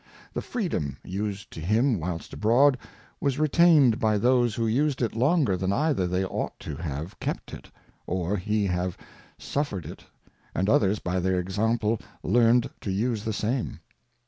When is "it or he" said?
7.53-8.65